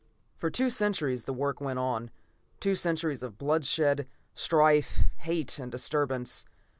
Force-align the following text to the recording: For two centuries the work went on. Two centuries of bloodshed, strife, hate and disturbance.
For 0.35 0.49
two 0.49 0.71
centuries 0.71 1.25
the 1.25 1.31
work 1.33 1.61
went 1.61 1.77
on. 1.77 2.09
Two 2.59 2.73
centuries 2.73 3.21
of 3.21 3.37
bloodshed, 3.37 4.07
strife, 4.33 5.03
hate 5.17 5.59
and 5.59 5.71
disturbance. 5.71 6.47